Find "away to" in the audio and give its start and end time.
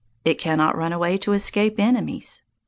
0.93-1.33